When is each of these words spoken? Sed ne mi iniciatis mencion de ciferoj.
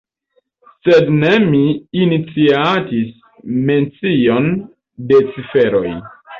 Sed 0.87 1.11
ne 1.17 1.33
mi 1.43 1.59
iniciatis 2.07 3.13
mencion 3.69 4.51
de 5.13 5.25
ciferoj. 5.33 5.89